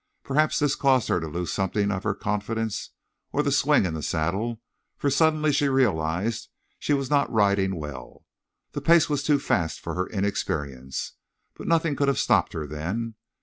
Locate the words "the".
3.93-4.01, 8.71-8.81